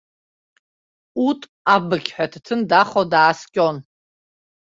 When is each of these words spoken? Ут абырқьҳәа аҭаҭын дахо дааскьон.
Ут 1.27 1.39
абырқьҳәа 1.73 2.25
аҭаҭын 2.25 2.61
дахо 2.69 3.01
дааскьон. 3.11 3.77